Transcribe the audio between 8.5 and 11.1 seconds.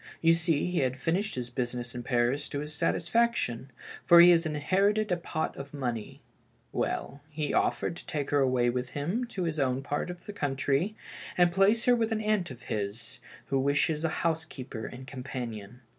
with him to his own part of the coun try,